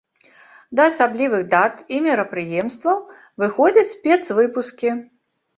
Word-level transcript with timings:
Да 0.79 0.87
асаблівых 0.91 1.43
дат 1.51 1.83
і 1.97 2.01
мерапрыемстваў 2.07 2.97
выходзяць 3.45 3.87
спецвыпускі. 3.95 4.89